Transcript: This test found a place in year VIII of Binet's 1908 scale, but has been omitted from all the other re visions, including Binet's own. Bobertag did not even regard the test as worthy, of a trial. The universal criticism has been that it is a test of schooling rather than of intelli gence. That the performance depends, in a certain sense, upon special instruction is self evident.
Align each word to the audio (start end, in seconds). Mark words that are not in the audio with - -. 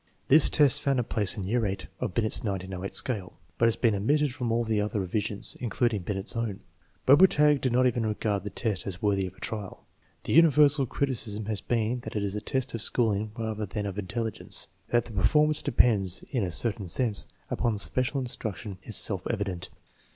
This 0.29 0.49
test 0.49 0.81
found 0.81 0.99
a 0.99 1.03
place 1.03 1.37
in 1.37 1.43
year 1.43 1.59
VIII 1.59 1.81
of 1.99 2.15
Binet's 2.15 2.41
1908 2.43 2.91
scale, 2.95 3.33
but 3.59 3.65
has 3.65 3.75
been 3.75 3.93
omitted 3.93 4.33
from 4.33 4.51
all 4.51 4.63
the 4.63 4.81
other 4.81 4.99
re 4.99 5.05
visions, 5.05 5.55
including 5.59 6.01
Binet's 6.01 6.35
own. 6.35 6.61
Bobertag 7.05 7.61
did 7.61 7.71
not 7.71 7.85
even 7.85 8.07
regard 8.07 8.43
the 8.43 8.49
test 8.49 8.87
as 8.87 8.99
worthy, 9.03 9.27
of 9.27 9.35
a 9.35 9.39
trial. 9.39 9.85
The 10.23 10.33
universal 10.33 10.87
criticism 10.87 11.45
has 11.45 11.61
been 11.61 11.99
that 11.99 12.15
it 12.15 12.23
is 12.23 12.35
a 12.35 12.41
test 12.41 12.73
of 12.73 12.81
schooling 12.81 13.31
rather 13.37 13.67
than 13.67 13.85
of 13.85 13.97
intelli 13.97 14.41
gence. 14.41 14.69
That 14.89 15.05
the 15.05 15.11
performance 15.11 15.61
depends, 15.61 16.23
in 16.31 16.43
a 16.43 16.49
certain 16.49 16.87
sense, 16.87 17.27
upon 17.51 17.77
special 17.77 18.19
instruction 18.19 18.79
is 18.81 18.95
self 18.95 19.21
evident. 19.29 19.69